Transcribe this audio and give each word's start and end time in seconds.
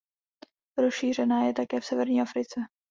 Rozšířená 0.77 1.43
je 1.43 1.53
také 1.53 1.79
v 1.79 1.85
severní 1.85 2.21
Africe. 2.21 2.61